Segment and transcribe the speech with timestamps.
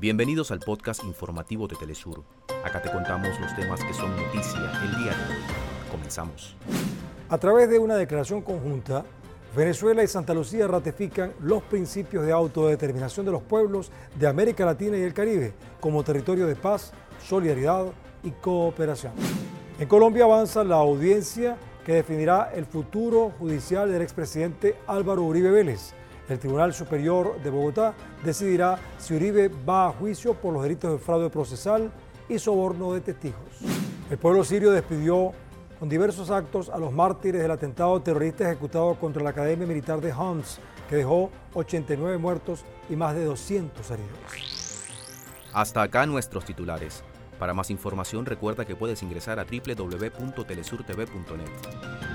[0.00, 2.24] Bienvenidos al podcast informativo de Telesur.
[2.64, 5.42] Acá te contamos los temas que son noticia el día de hoy.
[5.90, 6.56] Comenzamos.
[7.28, 9.04] A través de una declaración conjunta,
[9.54, 14.96] Venezuela y Santa Lucía ratifican los principios de autodeterminación de los pueblos de América Latina
[14.96, 17.84] y el Caribe como territorio de paz, solidaridad
[18.22, 19.12] y cooperación.
[19.78, 25.92] En Colombia avanza la audiencia que definirá el futuro judicial del expresidente Álvaro Uribe Vélez.
[26.30, 27.92] El Tribunal Superior de Bogotá
[28.24, 31.90] decidirá si Uribe va a juicio por los delitos de fraude procesal
[32.28, 33.58] y soborno de testigos.
[34.08, 35.32] El pueblo sirio despidió
[35.80, 40.12] con diversos actos a los mártires del atentado terrorista ejecutado contra la Academia Militar de
[40.12, 44.10] Homs, que dejó 89 muertos y más de 200 heridos.
[45.52, 47.02] Hasta acá nuestros titulares.
[47.40, 52.09] Para más información recuerda que puedes ingresar a www.telesurtv.net.